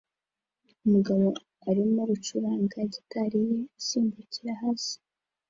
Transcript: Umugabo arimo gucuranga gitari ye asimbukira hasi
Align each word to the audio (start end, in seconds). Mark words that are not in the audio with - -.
Umugabo 0.85 1.25
arimo 1.69 2.01
gucuranga 2.11 2.77
gitari 2.93 3.39
ye 3.49 3.57
asimbukira 3.77 4.51
hasi 4.61 4.95